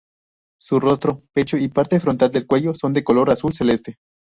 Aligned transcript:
Su 0.59 0.79
rostro, 0.79 1.21
pecho 1.31 1.57
y 1.57 1.67
parte 1.67 1.99
frontal 1.99 2.31
del 2.31 2.47
cuello 2.47 2.73
son 2.73 2.91
de 2.91 3.03
color 3.03 3.29
azul 3.29 3.53
celeste. 3.53 3.97